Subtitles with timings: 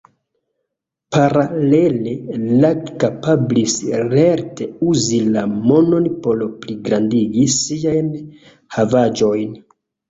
[1.15, 2.13] Paralele
[2.63, 3.77] Lang kapablis
[4.15, 8.15] lerte uzi la monon por pligrandigi siajn
[8.81, 9.59] havaĵojn.